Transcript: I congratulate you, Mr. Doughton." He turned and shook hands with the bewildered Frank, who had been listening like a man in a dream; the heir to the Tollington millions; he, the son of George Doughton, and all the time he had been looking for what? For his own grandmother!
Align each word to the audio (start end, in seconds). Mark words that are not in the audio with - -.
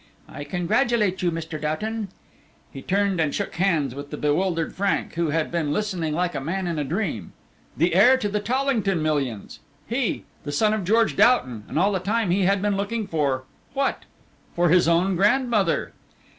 I 0.27 0.45
congratulate 0.45 1.21
you, 1.21 1.29
Mr. 1.31 1.61
Doughton." 1.61 2.07
He 2.73 2.81
turned 2.81 3.21
and 3.21 3.35
shook 3.35 3.53
hands 3.57 3.93
with 3.93 4.09
the 4.09 4.17
bewildered 4.17 4.73
Frank, 4.73 5.13
who 5.13 5.29
had 5.29 5.51
been 5.51 5.71
listening 5.71 6.15
like 6.15 6.33
a 6.33 6.39
man 6.41 6.65
in 6.65 6.79
a 6.79 6.83
dream; 6.83 7.33
the 7.77 7.93
heir 7.93 8.17
to 8.17 8.27
the 8.27 8.39
Tollington 8.39 9.03
millions; 9.03 9.59
he, 9.85 10.23
the 10.43 10.51
son 10.51 10.73
of 10.73 10.85
George 10.85 11.15
Doughton, 11.15 11.65
and 11.67 11.77
all 11.77 11.91
the 11.91 11.99
time 11.99 12.31
he 12.31 12.45
had 12.45 12.63
been 12.63 12.75
looking 12.77 13.05
for 13.05 13.43
what? 13.75 14.05
For 14.55 14.69
his 14.69 14.87
own 14.87 15.15
grandmother! 15.15 15.93